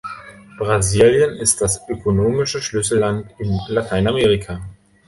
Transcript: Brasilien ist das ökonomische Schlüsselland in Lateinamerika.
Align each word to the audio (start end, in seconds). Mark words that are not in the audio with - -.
Brasilien 0.57 1.35
ist 1.35 1.61
das 1.61 1.87
ökonomische 1.87 2.59
Schlüsselland 2.59 3.27
in 3.37 3.55
Lateinamerika. 3.67 4.59